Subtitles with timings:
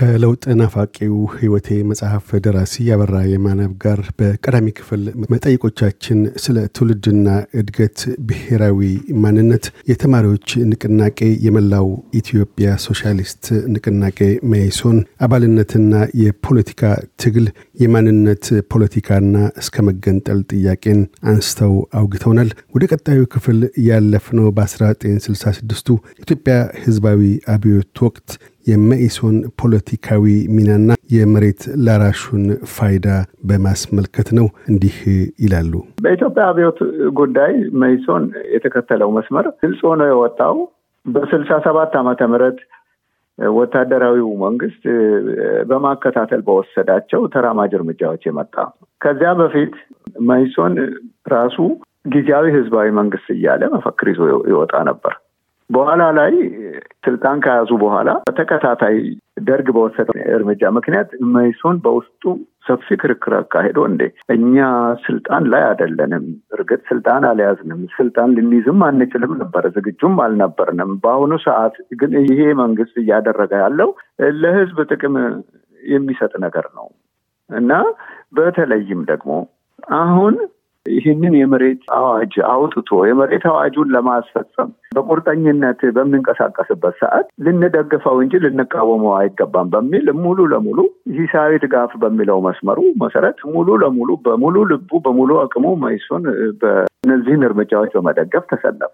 [0.00, 7.26] ከለውጥ ናፋቂው ሕይወቴ መጽሐፍ ደራሲ አበራ የማነአብ ጋር በቀዳሚ ክፍል መጠይቆቻችን ስለ ትውልድና
[7.60, 8.78] እድገት፣ ብሔራዊ
[9.24, 11.88] ማንነት፣ የተማሪዎች ንቅናቄ፣ የመላው
[12.20, 13.42] ኢትዮጵያ ሶሻሊስት
[13.74, 14.20] ንቅናቄ
[14.52, 14.96] መኢሶን
[15.26, 16.82] አባልነትና የፖለቲካ
[17.24, 17.48] ትግል፣
[17.84, 25.88] የማንነት ፖለቲካና እስከ መገንጠል ጥያቄን አንስተው አውግተውናል። ወደ ቀጣዩ ክፍል ያለፍነው በ1966ቱ
[26.22, 27.22] ኢትዮጵያ ሕዝባዊ
[27.54, 28.30] አብዮት ወቅት
[28.66, 30.24] የመኢሶን ፖለቲካዊ
[30.54, 33.06] ሚናና የመሬት ላራሹን ፋይዳ
[33.44, 34.96] በማስመልከት ነው። እንዲህ
[35.44, 35.72] ይላሉ።
[36.04, 36.80] በኢትዮጵያ አብዮት
[37.18, 38.24] ጉዳይ መኢሶን
[38.54, 40.56] የተከተለው መስመር ግልጽ ሆኖ የወጣው
[41.06, 42.58] በስልሳ ሰባት ዓመተ ምህረት
[43.38, 44.82] ወታደራዊው መንግስት
[45.68, 48.54] በማከታተል በወሰዳቸው ተራማጅ እርምጃዎች የመጣ
[49.00, 49.74] ከዚያ በፊት
[50.28, 50.74] መኢሶን
[51.32, 51.56] ራሱ
[52.12, 55.14] ጊዜያዊ ህዝባዊ መንግስት እያለ መፈክር ይዞ ይወጣ ነበር።
[55.70, 56.32] በኋላ ላይ
[57.04, 58.96] ስልጣን ከያዙ በኋላ በተከታታይ
[59.48, 62.22] ደርግ በወሰደው እርምጃ ምክንያት መኢሶን በውስጡ
[62.66, 64.02] ሰፊ ክርክር አካሄዶ እንዴ
[64.34, 64.56] እኛ
[65.06, 66.24] ስልጣን ላይ አይደለንም፣
[66.56, 73.52] እርግጥ ስልጣን አልያዝንም፣ ስልጣን ልንይዝም አንችልም ነበር፣ ዝግጁም አልነበርንም። በአሁኑ ሰዓት ግን ይሄ መንግስት እያደረገ
[73.64, 73.90] ያለው
[74.42, 75.16] ለህዝብ ጥቅም
[75.82, 76.88] የሚሰጥ ነገር ነው
[77.50, 77.72] እና
[78.32, 79.30] በተለይም ደግሞ
[79.98, 80.34] አሁን
[80.86, 90.06] ይህንን የመሬት አዋጅ አውጥቶ የመሬት አዋጁን ለማስፈጸም በቁርጠኝነት በምንንቀሳቀስበት ሰዓት ልንደግፈው እንጂ ልንቃወመው አይገባም በሚል
[90.22, 90.78] ሙሉ ለሙሉ
[91.18, 96.24] ሂሳዊ ድጋፍ በሚለው መስመሩ መሰረት ሙሉ ለሙሉ በሙሉ ልቡ በሙሉ አቅሙ መኢሶን
[96.62, 98.92] በእነዚህን እርምጃዎች በመደገፍ ተሰለፈ።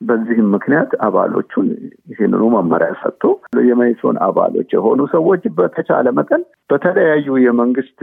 [0.00, 1.66] በዚህም ምክንያት አባሎቹን
[2.10, 3.24] ይህንኑ መመሪያ ሰጥቶ
[3.68, 7.98] የመኢሶን አባሎች የሆኑ ሰዎች በተቻለ መጠን በተለያዩ የመንግስት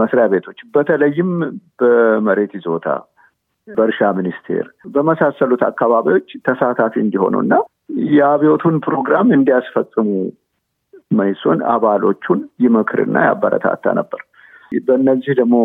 [0.00, 1.32] መስሪያ ቤቶች በተለይም
[1.82, 2.86] በመሬት ይዞታ፣
[3.68, 4.64] በእርሻ ሚኒስቴር
[4.94, 7.54] በመሳሰሉት አካባቢዎች ተሳታፊ እንዲሆኑ እና
[8.10, 10.08] የአብዮቱን ፕሮግራም እንዲያስፈጽሙ
[11.10, 14.20] መኢሶን አባሎቹን ይመክርና ያበረታታ ነበር።
[14.82, 15.56] በእነዚህ ደግሞ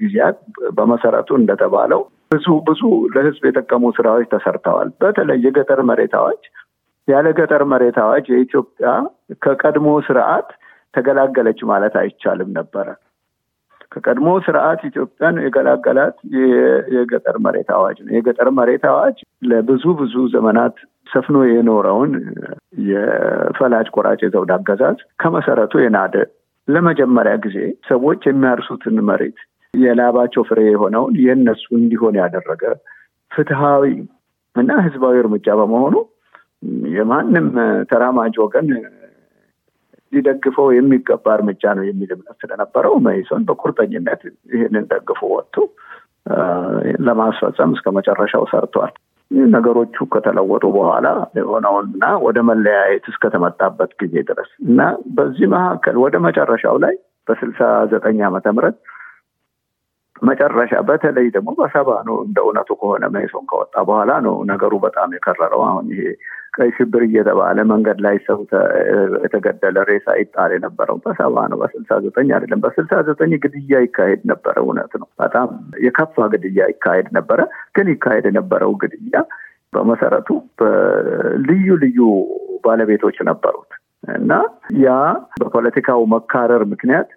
[0.00, 0.38] ጊዜያት
[0.76, 2.80] በመሰረቱ እንደተባለው ብዙ ብዙ
[3.14, 6.42] ለህዝብ የጠቀሙ ስራዎች ተሰርተዋል። በተለይ የገጠር መሬት አዋጅ
[7.08, 8.88] ያለ ገጠር መሬት አዋጅ የኢትዮጵያ
[9.44, 10.48] ከቀድሞ ስርዓት
[10.94, 12.88] ተገላገለች ማለት አይቻልም ነበረ።
[13.92, 16.16] ከቀድሞ ስርዓት ኢትዮጵያን የገላገላት
[16.94, 19.16] የገጠር መሬት አዋጅ ነው። የገጠር መሬት አዋጅ
[19.50, 20.76] ለብዙ ብዙ ዘመናት
[21.08, 22.12] ሰፍኖ የኖረውን
[22.88, 26.16] የፈላጭ ቆራጭ የዘውድ አገዛዝ ከመሰረቱ የናደ
[26.68, 27.58] ለመጀመሪያ ጊዜ
[27.90, 29.38] ሰዎች የሚያርሱትን መሬት
[29.80, 32.62] የላባቸው ፍሬ የሆነውን የእነሱ እንዲሆን ያደረገ
[33.30, 33.84] ፍትሃዊ
[34.56, 35.96] እና ህዝባዊ እርምጃ በመሆኑ
[36.94, 37.48] የማንም
[37.90, 38.68] ተራማጅ ወገን
[40.12, 44.20] ሊደግፈው የሚገባ እርምጃ ነው የሚል እምነት ስለነበረው መኢሶን በቁርጠኝነት
[44.52, 45.56] ይህንን ደግፎ ወጥቶ
[47.06, 48.94] ለማስፈጸም እስከ መጨረሻው ሰርቷል።
[49.50, 51.06] ነገሮቹ ከተለወጡ በኋላ
[51.38, 54.80] የሆነውንና ወደ መለያየት እስከተመጣበት ጊዜ ድረስ እና
[55.16, 56.94] በዚህ መካከል ወደ መጨረሻው ላይ
[57.28, 57.60] በስልሳ
[57.92, 58.76] ዘጠኝ ዓመተ ምህረት
[60.22, 65.62] መጨረሻ በተለይ ደግሞ በሰባ ነው እንደ እውነቱ ከሆነ መኢሶን ከወጣ በኋላ ነው ነገሩ በጣም የከረረው።
[65.68, 66.02] አሁን ይሄ
[66.56, 68.38] ቀይ ሽብር እየተባለ መንገድ ላይ ሰው
[69.24, 74.94] የተገደለ ሬሳ ይጣል የነበረው በሰባ ነው፣ በስልሳ ዘጠኝ አይደለም። በስልሳ ዘጠኝ ግድያ ይካሄድ ነበረ። እውነት
[75.02, 75.48] ነው፣ በጣም
[75.84, 77.40] የከፋ ግድያ ይካሄድ ነበረ።
[77.76, 79.20] ግን ይካሄድ የነበረው ግድያ
[79.72, 80.28] በመሰረቱ
[80.60, 82.00] በልዩ ልዩ
[82.64, 83.72] ባለቤቶች ነበሩት
[84.14, 84.32] እና
[84.82, 84.88] ያ
[85.40, 87.08] በፖለቲካው መካረር ምክንያት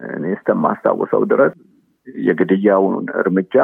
[0.00, 1.52] እኔ እስከማስታውሰው ድረስ
[2.26, 3.54] የግድያውን እርምጃ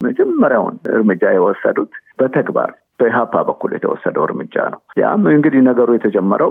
[0.00, 2.70] መጀመሪያውን እርምጃ የወሰዱት በተግባር
[3.00, 6.50] በኢህአፓ በኩል የተወሰደው እርምጃ ነው። ያም እንግዲህ ነገሩ የተጀመረው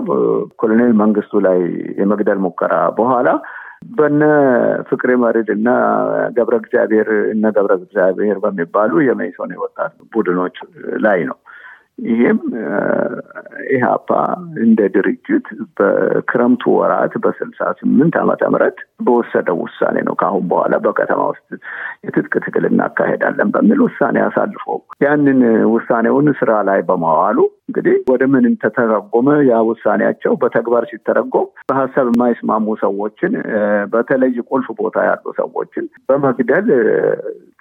[0.60, 1.58] ኮሎኔል መንግስቱ ላይ
[2.00, 3.28] የመግደል ሙከራ በኋላ
[3.90, 4.22] በነ
[4.88, 5.68] ፍቅሬ መርድ እና
[6.36, 10.56] ገብረ እግዚአብሔር እነ ገብረ እግዚአብሔር በሚባሉ የመኢሶን የወጣት ቡድኖች
[11.04, 11.36] ላይ ነው።
[11.98, 12.38] ይህም
[13.74, 14.08] ኢህአፓ
[14.64, 15.46] እንደ ድርጅት
[15.78, 21.48] በክረምቱ ወራት በስልሳ ስምንት ዓመተ ምህረት በወሰደው ውሳኔ ነው። ከአሁን በኋላ በከተማ ውስጥ
[22.06, 24.66] የትጥቅ ትግል እናካሄዳለን በሚል ውሳኔ አሳልፎ
[25.04, 25.40] ያንን
[25.74, 27.38] ውሳኔውን ስራ ላይ በማዋሉ
[27.68, 29.28] እንግዲህ ወደ ምን ተተረጎመ?
[29.48, 33.32] ያ ውሳኔያቸው በተግባር ሲተረጎም በሀሳብ የማይስማሙ ሰዎችን
[33.92, 36.68] በተለይ ቁልፍ ቦታ ያሉ ሰዎችን በመግደል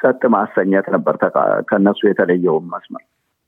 [0.01, 1.17] ጸጥ ማሰኘት ነበር
[1.69, 3.03] ከነሱ የተለየውን መስመር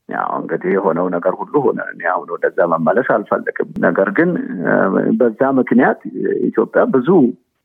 [0.08, 4.30] ያው እንግዲህ የሆነው ነገር ሁሉ ሆነ። እኔ አሁን ወደዛ መመለስ አልፈልግም። ነገር ግን
[5.18, 6.00] በዛ ምክንያት
[6.48, 7.08] ኢትዮጵያ ብዙ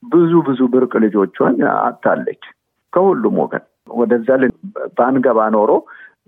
[0.03, 2.43] ብዙ ብዙ ብርቅ ልጆቿን አጥታለች
[2.93, 3.63] ከሁሉም ወገን።
[3.99, 4.29] ወደዛ
[4.97, 5.71] ባንገባ ኖሮ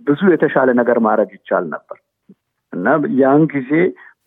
[0.07, 1.97] ብዙ የተሻለ ነገር ማድረግ ይቻል ነበር
[2.73, 2.87] እና
[3.19, 3.71] ያን ጊዜ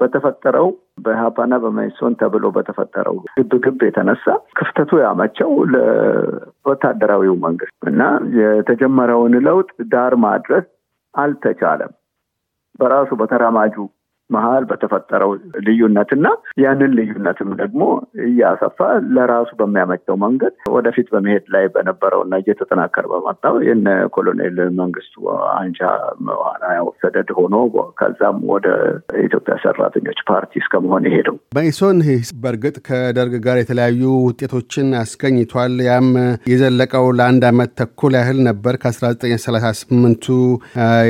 [0.01, 0.69] በተፈጠረው
[1.05, 3.17] በሀፓና በመይሶን ተብሎ በተፈጠረው
[3.51, 4.27] ግብግብ የተነሳ
[4.59, 8.03] ክፍተቱ ያመቸው ለወታደራዊው መንግስት እና
[8.39, 10.67] የተጀመረውን ለውጥ ዳር ማድረስ
[11.19, 11.93] አልተቻለም።
[12.81, 13.77] በራሱ በተራማጁ
[14.31, 15.31] መሀል በተፈጠረው
[15.67, 16.27] ልዩነት እና
[16.63, 17.83] ያንን ልዩነትም ደግሞ
[18.29, 18.79] እያሰፋ
[19.17, 23.87] ለራሱ በሚያመቸው መንገድ ወደፊት በመሄድ ላይ በነበረው እና እየተጠናከረ በመጣው የነ
[24.17, 25.15] ኮሎኔል መንግስቱ
[25.59, 25.81] አንጃ
[26.29, 26.65] መዋና
[27.03, 27.55] ሰደድ ሆኖ
[28.01, 28.67] ከዛም ወደ
[29.25, 31.99] ኢትዮጵያ ሰራተኞች ፓርቲ እስከመሆን የሄደው መኢሶን
[32.43, 36.09] በእርግጥ ከደርግ ጋር የተለያዩ ውጤቶችን አስገኝቷል። ያም
[36.53, 40.27] የዘለቀው ለአንድ አመት ተኩል ያህል ነበር ከ1938ቱ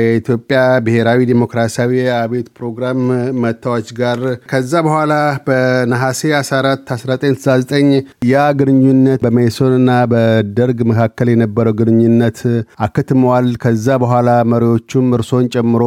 [0.01, 3.01] የኢትዮጵያ ብሔራዊ ዲሞክራሲያዊ አቤት ፕሮግራም
[3.43, 4.19] መታዎች ጋር
[4.51, 5.13] ከዛ በኋላ
[5.47, 7.91] በነሐሴ 14 1969
[8.31, 12.39] ያ ግንኙነት በሜሶንና በደርግ መካከል የነበረው ግንኙነት
[12.85, 15.83] አክትመዋል። ከዛ በኋላ መሪዎቹም እርሶን ጨምሮ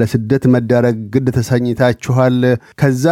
[0.00, 2.38] ለስደት መዳረግ ግድ ተሰኝታችኋል።
[2.80, 3.04] ከዛ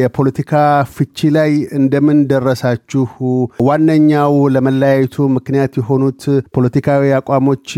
[0.00, 0.52] የፖለቲካ
[0.96, 3.04] ፍቺ ላይ እንደምን ደረሳችሁ?
[3.66, 6.22] ዋነኛው ለመለያየቱ ምክንያት የሆኑት
[6.56, 7.68] ፖለቲካዊ አቋሞች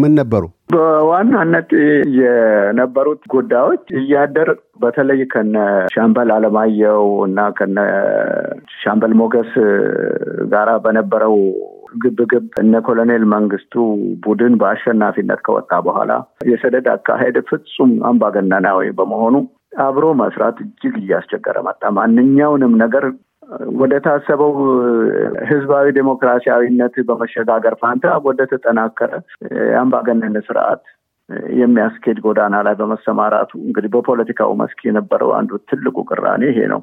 [0.00, 0.44] ምን ነበሩ?
[0.68, 1.70] በዋናነት
[2.18, 4.48] የነበሩት ጉዳዮች እያደር
[4.82, 5.56] በተለይ ከነ
[5.94, 7.78] ሻምበል አለማየሁ እና ከነ
[8.78, 9.52] ሻምበል ሞገስ
[10.52, 11.36] ጋራ በነበረው
[12.02, 13.74] ግብግብ እነ ኮሎኔል መንግስቱ
[14.24, 16.12] ቡድን በአሸናፊነት ከወጣ በኋላ
[16.50, 19.36] የሰደድ አካሄድ ፍጹም አምባገነናዊ በመሆኑ
[19.84, 23.04] አብሮ መስራት እጅግ እያስቸገረ መጣ። ማንኛውንም ነገር
[23.80, 24.52] ወደ ታሰበው
[25.50, 29.10] ህዝባዊ ዴሞክራሲያዊነት በመሸጋገር ፋንታ ወደ ተጠናከረ
[29.66, 30.82] የአምባገነን ስርዓት
[31.58, 36.80] የሚያስኬድ ጎዳና ላይ በመሰማራቱ እንግዲህ በፖለቲካው መስክ የነበረው አንዱ ትልቁ ቅራኔ ይሄ ነው።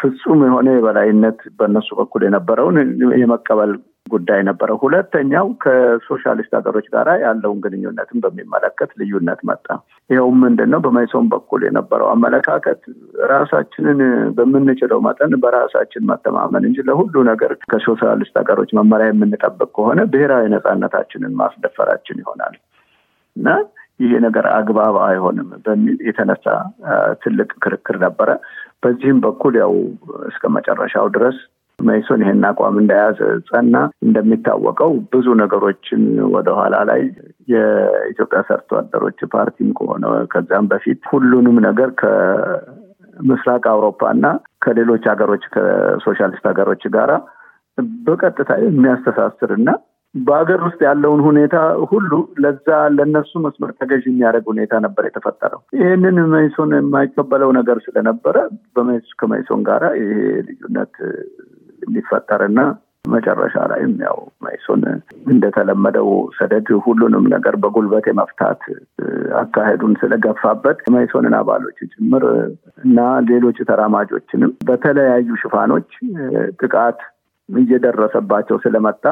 [0.00, 2.76] ፍጹም የሆነ የበላይነት በእነሱ በኩል የነበረውን
[3.22, 3.72] የመቀበል
[4.06, 9.66] ጉዳይ ነበረ። ሁለተኛው ከሶሻሊስት ሀገሮች ጋር ያለውን ግንኙነትን በሚመለከት ልዩነት መጣ።
[10.10, 10.80] ይኸውም ምንድን ነው?
[10.86, 12.80] በመይሶን በኩል የነበረው አመለካከት
[13.32, 14.00] ራሳችንን
[14.38, 22.20] በምንችለው መጠን በራሳችን መተማመን እንጂ ለሁሉ ነገር ከሶሻሊስት ሀገሮች መመሪያ የምንጠብቅ ከሆነ ብሔራዊ ነፃነታችንን ማስደፈራችን
[22.22, 22.56] ይሆናል
[23.36, 23.48] እና
[24.00, 26.46] ይሄ ነገር አግባብ አይሆንም በሚል የተነሳ
[27.22, 28.30] ትልቅ ክርክር ነበረ።
[28.82, 29.72] በዚህም በኩል ያው
[30.28, 31.36] እስከ መጨረሻው ድረስ
[31.82, 33.18] መይሶን ይሄን አቋም እንደያዘ
[33.48, 33.74] ጸና።
[34.06, 36.02] እንደሚታወቀው ብዙ ነገሮችን
[36.34, 37.02] ወደኋላ ላይ
[37.52, 44.26] የኢትዮጵያ ሰርቶ አደሮች ፓርቲም ከሆነ ከዛም በፊት ሁሉንም ነገር ከምስራቅ አውሮፓ እና
[44.62, 47.12] ከሌሎች ሀገሮች ከሶሻሊስት ሀገሮች ጋራ
[48.06, 49.68] በቀጥታ የሚያስተሳስር እና
[50.14, 51.56] በሀገር ውስጥ ያለውን ሁኔታ
[51.90, 52.10] ሁሉ
[52.42, 58.36] ለዛ ለነሱ መስመር ተገዥ የሚያደርግ ሁኔታ ነበር የተፈጠረው። ይህንን መይሶን የማይቀበለው ነገር ስለነበረ
[59.20, 60.12] ከመይሶን ጋራ ይሄ
[60.48, 60.94] ልዩነት
[61.82, 62.60] እንዲፈጠርና
[63.08, 64.82] መጨረሻ ላይም ያው መይሶን
[65.26, 68.60] እንደተለመደው ሰደድ ሁሉንም ነገር በጉልበት የመፍታት
[69.40, 72.24] አካሄዱን ስለገፋበት የመይሶንን አባሎች ጭምር
[72.84, 72.98] እና
[73.30, 75.90] ሌሎች ተራማጆችንም በተለያዩ ሽፋኖች
[76.62, 77.00] ጥቃት
[77.48, 79.04] እየደረሰባቸው ስለመጣ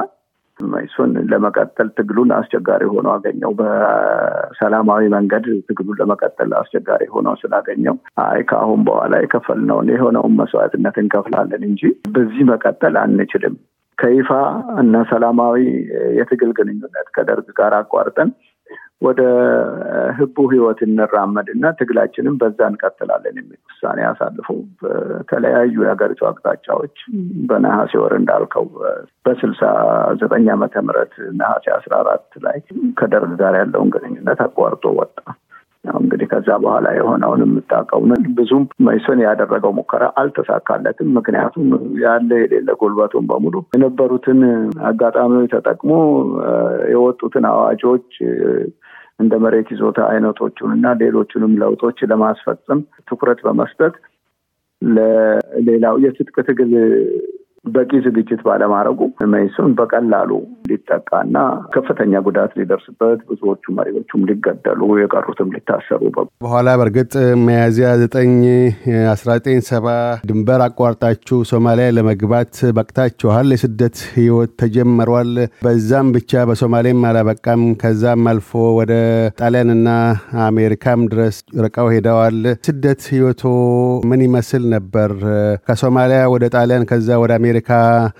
[0.69, 8.83] መይሶን ለመቀጠል ትግሉን አስቸጋሪ ሆኖ አገኘው። በሰላማዊ መንገድ ትግሉን ለመቀጠል አስቸጋሪ ሆኖ ስላገኘው አይ ከአሁን
[8.89, 13.57] በኋላ የከፈልነውን የሆነውን መስዋዕትነት እንከፍላለን እንጂ በዚህ መቀጠል አንችልም።
[13.99, 14.29] ከይፋ
[14.81, 15.57] እና ሰላማዊ
[16.19, 18.31] የትግል ግንኙነት ከደርግ ጋር አቋርጠን
[19.03, 19.21] ወደ
[20.19, 24.49] ህቡ ህይወት እንራመድ እና ትግላችንም በዛ እንቀጥላለን የሚል ውሳኔ አሳልፎ
[24.83, 26.97] በተለያዩ የሀገሪቱ አቅጣጫዎች
[27.49, 28.67] በነሐሴ ወር እንዳልከው
[29.27, 29.63] በስልሳ
[30.21, 32.59] ዘጠኝ ዓመተ ምህረት ነሐሴ አስራ አራት ላይ
[33.01, 35.17] ከደርግ ጋር ያለውን ግንኙነት አቋርጦ ወጣ።
[35.85, 38.01] እንግዲህ ከዛ በኋላ የሆነውን የምታውቀው
[38.39, 41.69] ብዙም መይሶን ያደረገው ሙከራ አልተሳካለትም። ምክንያቱም
[42.03, 44.41] ያለ የሌለ ጉልበቱን በሙሉ የነበሩትን
[44.91, 45.93] አጋጣሚዎች ተጠቅሞ
[46.93, 48.11] የወጡትን አዋጆች
[49.21, 53.95] እንደ መሬት ይዞታ አይነቶቹን እና ሌሎቹንም ለውጦች ለማስፈጸም ትኩረት በመስጠት
[54.83, 56.73] ለሌላው የትጥቅ ትግል
[57.65, 59.01] በቂ ዝግጅት ባለማድረጉ
[59.33, 60.31] መይሶን በቀላሉ
[60.71, 61.37] ሊጠቃና
[61.75, 66.01] ከፍተኛ ጉዳት ሊደርስበት ብዙዎቹ መሪዎቹም ሊገደሉ የቀሩትም ሊታሰሩ
[66.43, 67.13] በኋላ በእርግጥ
[67.45, 68.33] ሚያዝያ ዘጠኝ
[69.13, 69.87] አስራ ዘጠኝ ሰባ
[70.31, 75.33] ድንበር አቋርጣችሁ ሶማሊያ ለመግባት በቅታችኋል። የስደት ህይወት ተጀምሯል።
[75.65, 78.51] በዛም ብቻ በሶማሌም አላበቃም። ከዛም አልፎ
[78.81, 78.93] ወደ
[79.41, 79.89] ጣሊያንና
[80.47, 83.45] አሜሪካም ድረስ ርቀው ሄደዋል። ስደት ህይወቶ
[84.11, 85.11] ምን ይመስል ነበር?
[85.69, 87.71] ከሶማሊያ ወደ ጣሊያን ከዛ ወደ አሜሪካ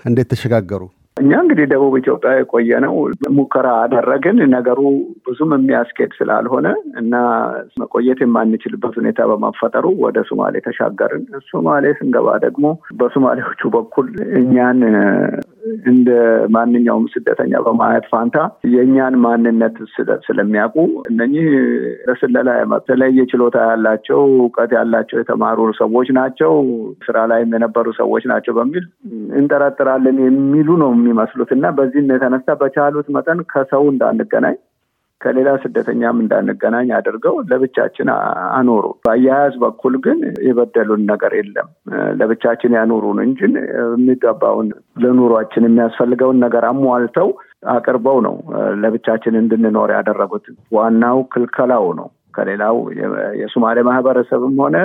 [0.07, 0.81] እንዴት ተሸጋገሩ?
[1.17, 2.93] እኛ እንግዲህ ደቡብ ኢትዮጵያ የቆየ ነው
[3.37, 4.79] ሙከራ አደረግን። ነገሩ
[5.27, 6.67] ብዙም የሚያስኬድ ስላልሆነ
[7.01, 7.13] እና
[7.81, 12.65] መቆየት የማንችልበት ሁኔታ በመፈጠሩ ወደ ሶማሌ ተሻገርን። ሶማሌ ስንገባ ደግሞ
[12.99, 14.07] በሶማሌዎቹ በኩል
[14.41, 14.79] እኛን
[15.91, 16.09] እንደ
[16.55, 18.37] ማንኛውም ስደተኛ በማየት ፋንታ
[18.73, 19.75] የእኛን ማንነት
[20.27, 20.77] ስለሚያውቁ
[21.11, 21.47] እነኚህ
[22.07, 26.53] ለስለላ የተለየ ችሎታ ያላቸው እውቀት ያላቸው የተማሩ ሰዎች ናቸው፣
[27.05, 28.85] ስራ ላይም የነበሩ ሰዎች ናቸው በሚል
[29.41, 34.57] እንጠረጥራለን የሚሉ ነው የሚመስሉት። እና በዚህም የተነሳ በቻሉት መጠን ከሰው እንዳንገናኝ
[35.21, 38.07] ከሌላ ስደተኛም እንዳንገናኝ አድርገው ለብቻችን
[38.55, 41.67] አኖሩ። በአያያዝ በኩል ግን የበደሉን ነገር የለም።
[42.19, 43.39] ለብቻችን ያኖሩን እንጂ
[43.83, 44.69] የሚገባውን
[45.03, 47.29] ለኑሯችን የሚያስፈልገውን ነገር አሟልተው
[47.73, 48.35] አቅርበው ነው
[48.83, 52.77] ለብቻችን እንድንኖር ያደረጉት። ዋናው ክልከላው ነው። ከሌላው
[53.41, 54.77] የሶማሌ ማህበረሰብም ሆነ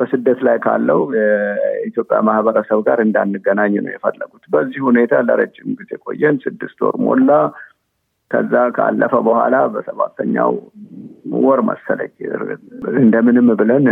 [0.00, 6.78] በስደት ላይ ካለው የኢትዮጵያ ማህበረሰብ ጋር እንዳንገናኝ ነው የፈለጉት። በዚህ ሁኔታ ለረጅም ጊዜ ቆየን። ስድስት
[6.84, 7.30] ወር ሞላ።
[8.30, 10.52] ከዛ ካለፈ በኋላ በሰባተኛው
[11.44, 12.12] ወር መሰለኝ
[13.02, 13.86] እንደምንም ብለን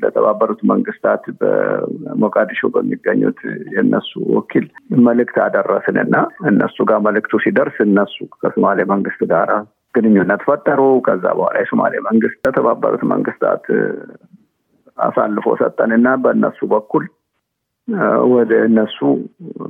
[0.00, 3.40] ለተባበሩት መንግስታት በሞቃዲሾ በሚገኙት
[3.74, 4.66] የእነሱ ወኪል
[5.06, 6.16] መልእክት አደረስን እና
[6.50, 9.50] እነሱ ጋር መልእክቱ ሲደርስ እነሱ ከሶማሌ መንግስት ጋር
[9.94, 13.64] ግንኙነት ፈጠሩ። ከዛ በኋላ የሶማሌ መንግስት ለተባበሩት መንግስታት
[14.98, 17.04] አሳልፎ ሰጠን እና በእነሱ በኩል
[18.32, 18.98] ወደ እነሱ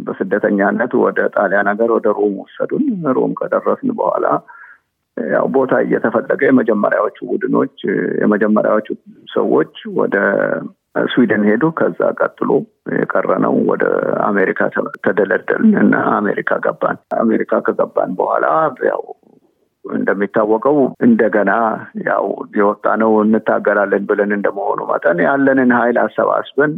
[0.06, 2.84] በስደተኛነት ወደ ጣሊያን ሀገር ወደ ሮም ወሰዱን።
[3.16, 4.26] ሮም ከደረስን በኋላ
[5.16, 7.74] ያው ቦታ እየተፈለገ የመጀመሪያዎቹ ቡድኖች
[8.22, 8.88] የመጀመሪያዎቹ
[9.34, 10.16] ሰዎች ወደ
[11.06, 12.50] ስዊድን ሄዱ። ከዛ ቀጥሎ
[12.96, 13.84] የቀረነው ወደ
[14.26, 14.60] አሜሪካ
[15.04, 18.46] ተደለደልን እና አሜሪካ ገባን። አሜሪካ ከገባን በኋላ
[18.90, 19.02] ያው
[19.84, 21.52] እንደሚታወቀው እንደገና
[22.08, 22.26] ያው
[22.58, 26.72] የወጣ ነው እንታገላለን ብለን እንደመሆኑ መጠን ያለንን ኃይል አሰባስበን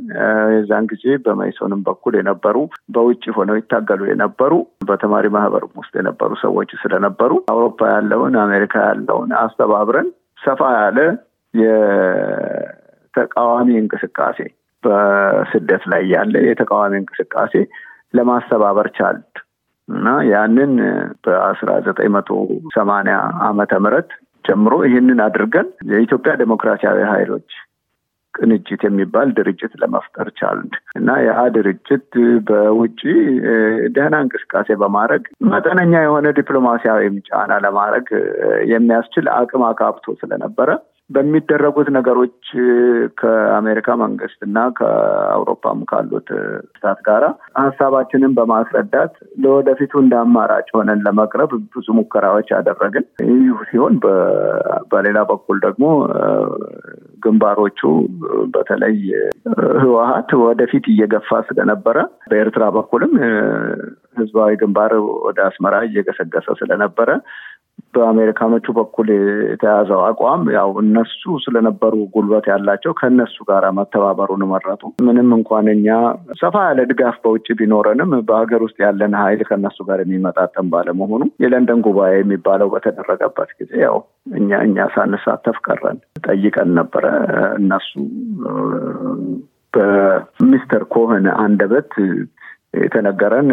[0.55, 2.57] የዛን ጊዜ በመይሶንም በኩል የነበሩ
[2.97, 4.53] በውጭ ሆነው ይታገሉ የነበሩ
[4.89, 10.09] በተማሪ ማህበርም ውስጥ የነበሩ ሰዎች ስለነበሩ አውሮፓ ያለውን አሜሪካ ያለውን አስተባብረን
[10.41, 10.99] ሰፋ ያለ
[13.15, 14.39] የተቃዋሚ እንቅስቃሴ
[14.85, 17.55] በስደት ላይ ያለ የተቃዋሚ እንቅስቃሴ
[18.15, 19.17] ለማስተባበር ቻል
[19.89, 20.73] እና ያንን
[21.25, 22.31] በአስራ ዘጠኝ መቶ
[22.77, 23.17] ሰማንያ
[23.49, 24.11] ዓመተ ምህረት
[24.45, 27.51] ጀምሮ ይህንን አድርገን የኢትዮጵያ ዴሞክራሲያዊ ኃይሎች
[28.35, 32.09] ቅንጅት የሚባል ድርጅት ለመፍጠር ቻልን። እና ያ ድርጅት
[32.49, 33.01] በውጭ
[33.97, 35.23] ደህና እንቅስቃሴ በማድረግ
[35.53, 38.09] መጠነኛ የሆነ ዲፕሎማሲያዊም ጫና ለማድረግ
[38.73, 40.71] የሚያስችል አቅም አካብቶ ስለነበረ
[41.15, 42.37] በሚደረጉት ነገሮች
[43.21, 46.29] ከአሜሪካ መንግስት እና ከአውሮፓም ካሉት
[46.71, 47.25] ስታት ጋራ
[47.61, 53.97] ሀሳባችንን በማስረዳት ለወደፊቱ እንደ አማራጭ ሆነን ለመቅረብ ብዙ ሙከራዎች ያደረግን። ይህ ሲሆን
[54.93, 55.85] በሌላ በኩል ደግሞ
[57.25, 57.81] ግንባሮቹ
[58.55, 58.97] በተለይ
[59.83, 61.99] ህወሀት ወደፊት እየገፋ ስለነበረ
[62.31, 63.13] በኤርትራ በኩልም
[64.17, 64.93] ህዝባዊ ግንባር
[65.27, 67.11] ወደ አስመራ እየገሰገሰ ስለነበረ
[67.95, 69.09] በአሜሪካኖቹ በኩል
[69.49, 75.89] የተያዘው አቋም ያው እነሱ ስለነበሩ ጉልበት ያላቸው ከእነሱ ጋር መተባበሩን መረጡ። ምንም እንኳን እኛ
[76.41, 82.15] ሰፋ ያለ ድጋፍ በውጭ ቢኖረንም በሀገር ውስጥ ያለን ኃይል ከእነሱ ጋር የሚመጣጠን ባለመሆኑ የለንደን ጉባኤ
[82.19, 83.99] የሚባለው በተደረገበት ጊዜ ያው
[84.35, 87.07] እኛ እኛ ሳንሳተፍ ቀረን። ጠይቀን ነበረ።
[87.59, 87.91] እነሱ
[89.75, 91.93] በሚስተር ኮህን አንደበት
[92.83, 93.51] የተነገረን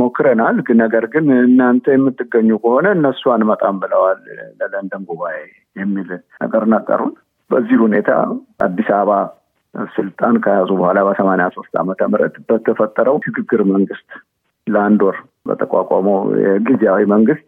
[0.00, 4.20] ሞክረናል። ነገር ግን እናንተ የምትገኙ ከሆነ እነሱ አንመጣም ብለዋል
[4.60, 5.36] ለለንደን ጉባኤ
[5.76, 6.10] የሚል
[6.42, 7.14] ነገር ነገሩን።
[7.50, 8.10] በዚህ ሁኔታ
[8.62, 9.12] አዲስ አበባ
[9.94, 14.08] ስልጣን ከያዙ በኋላ በሰማንያ ሶስት ዓመተ ምህረት በተፈጠረው ሽግግር መንግስት
[14.66, 15.16] ለአንድ ወር
[15.48, 17.46] በተቋቋመው የጊዜያዊ መንግስት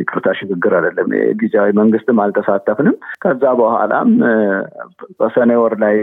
[0.00, 4.10] ይቅርታ፣ ሽግግር አይደለም፣ የጊዜያዊ መንግስትም አልተሳተፍንም። ከዛ በኋላም
[5.20, 5.96] በሰኔ ወር ላይ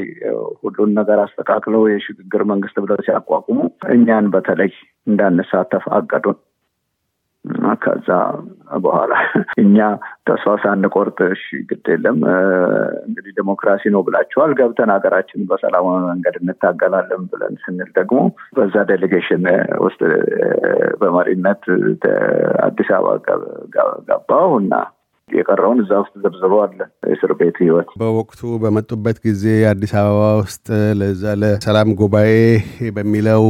[0.62, 3.60] ሁሉን ነገር አስተካክለው የሽግግር መንግስት ብለው ሲያቋቁሙ
[3.96, 4.74] እኛን በተለይ
[5.08, 6.38] እንዳንሳተፍ አቀዱን።
[7.84, 8.10] ከዛ
[8.84, 9.14] በኋላ
[9.64, 9.78] እኛ
[10.28, 12.18] ተስፋ ሳንቆርጥ እሺ ግድ የለም
[13.06, 18.20] እንግዲህ ዴሞክራሲ ነው ብላችኋል፣ ገብተን ሀገራችን በሰላማዊ መንገድ እንታገላለን ብለን ስንል ደግሞ
[18.58, 19.46] በዛ ዴሌጌሽን
[19.86, 20.02] ውስጥ
[21.02, 21.64] በመሪነት
[22.68, 23.38] አዲስ አበባ
[24.10, 24.74] ገባሁ እና
[25.30, 26.80] የቀረውን እዛ ውስጥ ዝርዝሮ አለ።
[27.14, 30.68] እስር ቤት ህይወት በወቅቱ በመጡበት ጊዜ አዲስ አበባ ውስጥ
[31.00, 32.32] ለዛ ለሰላም ጉባኤ
[32.98, 33.44] በሚለው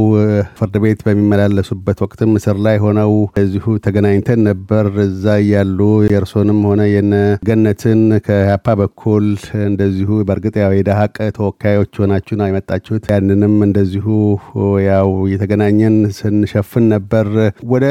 [0.58, 7.14] ፍርድ ቤት በሚመላለሱበት ወቅትም እስር ላይ ሆነው እዚሁ ተገናኝተን ነበር። እዛ እያሉ የእርሶንም ሆነ የነ
[7.48, 9.26] ገነትን ከያፓ በኩል
[9.66, 11.04] እንደዚሁ በእርግጥ ያው የደሀቅ
[11.38, 14.08] ተወካዮች ሆናችሁ ነው የመጣችሁት። ያንንም እንደዚሁ
[14.86, 17.28] ያው እየተገናኘን ስንሸፍን ነበር።
[17.70, 17.86] ወደ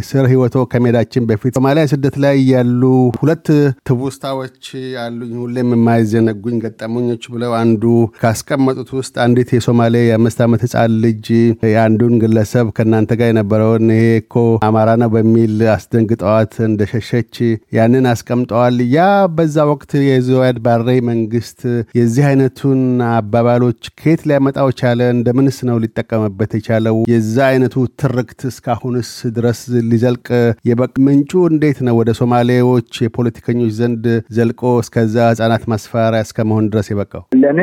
[0.00, 2.82] እስር ህይወቶ ከሜዳችን በፊት ሶማሊያ ስደት ላይ ያሉ
[3.26, 3.46] ሁለት
[3.88, 4.64] ትውስታዎች
[5.02, 7.84] አሉኝ ሁሌም የማይዘነጉኝ ገጠመኞች ብለው አንዱ
[8.20, 11.24] ካስቀመጡት ውስጥ አንዲት የሶማሌ የአምስት ዓመት ህፃን ልጅ
[11.68, 14.34] የአንዱን ግለሰብ ከእናንተ ጋር የነበረውን ይሄ እኮ
[14.66, 17.32] አማራ ነው በሚል አስደንግጠዋት እንደሸሸች
[17.78, 19.06] ያንን አስቀምጠዋል። ያ
[19.38, 21.58] በዛ ወቅት የዚያድ ባሬ መንግስት
[22.00, 25.00] የዚህ አይነቱን አባባሎች ከየት ሊያመጣው ቻለ?
[25.16, 26.96] እንደምንስ ነው ሊጠቀምበት የቻለው?
[27.14, 30.26] የዛ አይነቱ ትርክት እስካሁንስ ድረስ ሊዘልቅ
[30.70, 34.04] የበቅ ምንጩ እንዴት ነው ወደ ሶማሌዎች የፖለቲከኞች ዘንድ
[34.36, 37.22] ዘልቆ እስከዛ ህጻናት ማስፈራሪያ እስከመሆን ድረስ የበቃው?
[37.42, 37.60] ለእኔ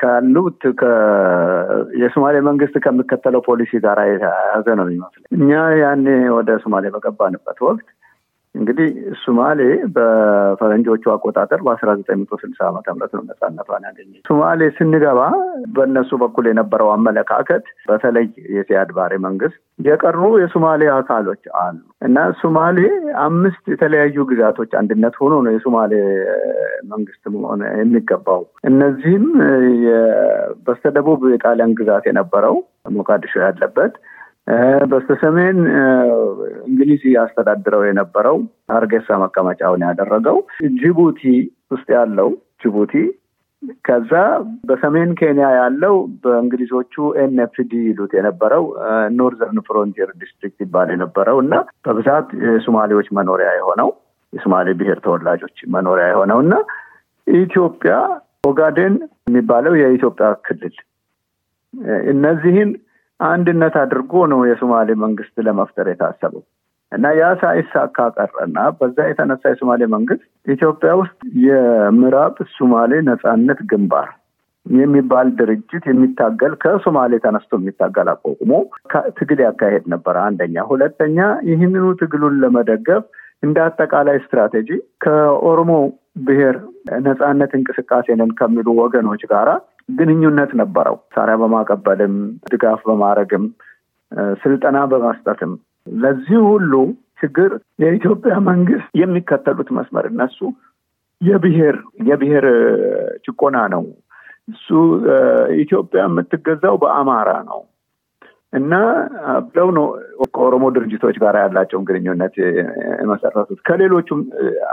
[0.00, 0.60] ካሉት
[2.02, 5.50] የሶማሌ መንግስት ከሚከተለው ፖሊሲ ጋር የተያያዘ ነው የሚመስለኝ። እኛ
[5.82, 7.86] ያኔ ወደ ሶማሌ በገባንበት ወቅት
[8.56, 8.88] እንግዲህ
[9.22, 9.60] ሶማሌ
[9.96, 15.20] በፈረንጆቹ አቆጣጠር በአስራ ዘጠኝ መቶ ስልሳ ዓመተ ምህረት ነው ነጻነቷን ያገኘ። ሶማሌ ስንገባ
[15.76, 22.78] በእነሱ በኩል የነበረው አመለካከት በተለይ የሲያድ ባሬ መንግስት የቀሩ የሶማሌ አካሎች አሉ እና ሶማሌ
[23.24, 25.92] አምስት የተለያዩ ግዛቶች አንድነት ሆኖ ነው የሶማሌ
[26.90, 29.26] መንግስት መሆን የሚገባው። እነዚህም
[30.66, 32.56] በስተደቡብ የጣሊያን ግዛት የነበረው
[32.96, 33.94] ሞቃዲሾ ያለበት
[34.90, 35.58] በስተሰሜን
[36.66, 38.36] እንግሊዝ ያስተዳድረው የነበረው
[38.72, 40.36] ሀርጌሳ መቀመጫውን ያደረገው
[40.80, 41.22] ጅቡቲ
[41.70, 42.28] ውስጥ ያለው
[42.62, 42.92] ጅቡቲ።
[43.86, 44.12] ከዛ
[44.68, 48.64] በሰሜን ኬንያ ያለው በእንግሊዞቹ NFD ይሉት የነበረው
[49.16, 51.54] Northern Frontier District ይባል የነበረው እና
[51.86, 53.90] በብዛት የሶማሌዎች መኖሪያ የሆነው
[54.32, 56.54] የሶማሌ ብሔር ተወላጆች መኖሪያ የሆነው እና
[57.26, 57.94] ኢትዮጵያ
[58.44, 58.94] ኦጋዴን
[59.26, 60.76] የሚባለው የኢትዮጵያ ክልል
[62.12, 62.70] እነዚህን
[63.20, 66.42] አንድነት አድርጎ ነው የሶማሌ መንግስት ለመፍጠር የታሰበው
[66.92, 74.08] እና ያ ሳይሳካ ቀረና በዛ የተነሳ የሶማሌ መንግስት ኢትዮጵያ ውስጥ የምዕራብ ሶማሌ ነጻነት ግንባር
[74.66, 78.52] የሚባል ድርጅት የሚታገል ከሶማሌ ተነስቶ የሚታገል አቋቁሞ
[79.18, 81.18] ትግል ያካሄድ ነበረ። አንደኛ። ሁለተኛ
[81.50, 83.04] ይህንኑ ትግሉን ለመደገፍ
[83.42, 84.68] እንደ አጠቃላይ ስትራቴጂ
[85.04, 85.72] ከኦሮሞ
[86.26, 86.56] ብሔር
[87.06, 89.48] ነጻነት እንቅስቃሴ ነን ከሚሉ ወገኖች ጋራ
[89.88, 92.14] ግንኙነት ነበረው። ሳሪያ በማቀበልም
[92.52, 93.44] ድጋፍ በማድረግም
[94.42, 95.52] ስልጠና በመስጠትም
[95.96, 96.72] ለዚህ ሁሉ
[97.20, 97.50] ችግር
[97.82, 100.38] የኢትዮጵያ መንግስት የሚከተሉት መስመር እነሱ
[101.20, 101.76] የብሔር
[102.08, 102.46] የብሔር
[103.26, 103.84] ጭቆና ነው።
[104.48, 104.66] እሱ
[105.62, 107.60] ኢትዮጵያ የምትገዛው በአማራ ነው
[108.52, 108.74] እና
[109.46, 109.86] ብለው ነው
[110.34, 112.34] ከኦሮሞ ድርጅቶች ጋር ያላቸውን ግንኙነት
[113.00, 114.20] የመሰረቱት ከሌሎቹም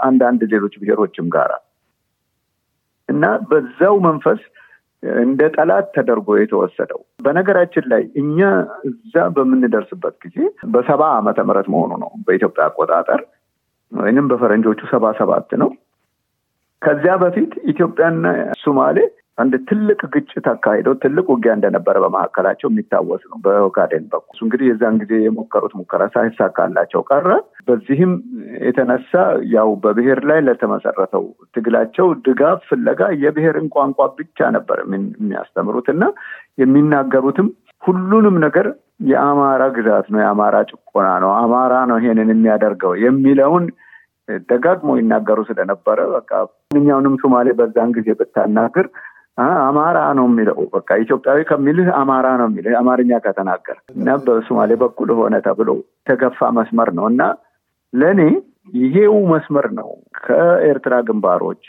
[0.04, 1.54] አንዳንድ ሌሎች ብሔሮችም ጋራ
[3.10, 4.42] እና በዛው መንፈስ
[5.22, 8.40] እንደ ጠላት ተደርጎ የተወሰደው። በነገራችን ላይ እኛ
[8.90, 10.38] እዛ በምንደርስበት ጊዜ
[10.74, 13.22] በሰባ ዓመተ ምህረት መሆኑ ነው በኢትዮጵያ አቆጣጠር
[13.92, 15.72] ወይንም በፈረንጆቹ ሰባ ሰባት ነው።
[16.82, 18.24] ከዚያ በፊት ኢትዮጵያና
[18.64, 18.98] ሶማሌ
[19.38, 25.14] አንድ ትልቅ ግጭት አካሂደው ትልቅ ውጊያ እንደነበረ በመካከላቸው የሚታወስ ነው። በኦጋዴን በኩል እንግዲህ የዛን ጊዜ
[25.24, 27.28] የሞከሩት ሙከራ ሳይሳካላቸው ቀረ።
[27.68, 28.12] በዚህም
[28.66, 29.12] የተነሳ
[29.54, 36.04] ያው በብሔር ላይ ለተመሰረተው ትግላቸው ድጋፍ ፍለጋ የብሔርን ቋንቋ ብቻ ነበር የሚያስተምሩት እና
[36.64, 37.50] የሚናገሩትም
[37.84, 38.68] ሁሉንም ነገር
[39.10, 43.66] የአማራ ግዛት ነው፣ የአማራ ጭቆና ነው፣ አማራ ነው ይሄንን የሚያደርገው የሚለውን
[44.50, 46.30] ደጋግሞ ይናገሩ ስለነበረ በቃ
[46.68, 48.86] ማንኛውንም ሶማሌ በዛን ጊዜ ብታናግር
[49.68, 55.36] አማራ ነው የሚለው በቃ ኢትዮጵያዊ ከሚልህ አማራ ነው የሚልህ አማርኛ ከተናገር እና በሶማሌ በኩል ሆነ
[55.48, 55.70] ተብሎ
[56.02, 57.22] የተገፋ መስመር ነው እና
[57.94, 58.22] ለእኔ
[58.80, 61.64] ይሄው መስመር ነው ከኤርትራ ግንባሮች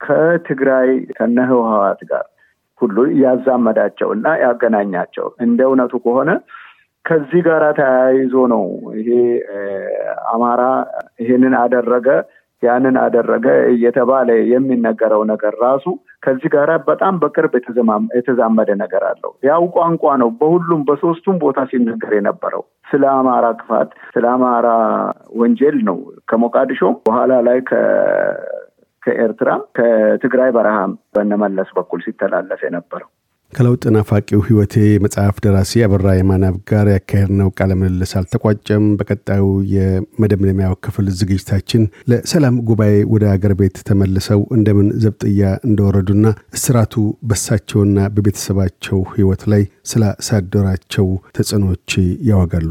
[0.00, 1.38] ከትግራይ ከነ
[2.04, 2.24] ጋር
[2.80, 6.30] ሁሉ ያዛመዳቸው እና ያገናኛቸው። እንደ እውነቱ ከሆነ
[7.04, 8.64] ከዚህ ጋር ተያይዞ ነው
[8.98, 9.10] ይሄ
[10.32, 10.62] አማራ
[11.22, 12.08] ይሄንን አደረገ
[12.62, 15.84] ያንን አደረገ እየተባለ የሚነገረው ነገር ራሱ
[16.22, 17.52] ከዚህ ጋር በጣም በቅርብ
[18.16, 24.24] የተዛመደ ነገር አለው። ያው ቋንቋ ነው በሁሉም በሶስቱም ቦታ ሲነገር የነበረው ስለ አማራ ክፋት፣ ስለ
[24.32, 24.68] አማራ
[25.40, 27.60] ወንጀል ነው ከሞቃዲሾ በኋላ ላይ
[29.02, 33.10] ከኤርትራ ከትግራይ በረሃም በነመለስ በኩል ሲተላለፍ የነበረው።
[33.52, 41.06] ከለውጥ ናፋቂው ህይወቴ መጽሐፍ ደራሲ አበራ የማናብ ጋር ያካሄድነው ቃለ ምልልስ አልተቋጨም። በቀጣዩ የመደምደሚያው ክፍል
[41.20, 46.24] ዝግጅታችን ለሰላም ጉባኤ ወደ አገር ቤት ተመልሰው እንደምን ዘብጥያ እንደወረዱና
[46.58, 46.94] እስራቱ
[47.30, 51.90] በሳቸውና በቤተሰባቸው ህይወት ላይ ስላሳደራቸው ተጽዕኖዎች
[52.30, 52.70] ያወጋሉ።